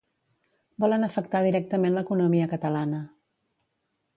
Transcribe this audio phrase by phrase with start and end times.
[0.83, 3.03] Volen afectar directament l’economia catalana.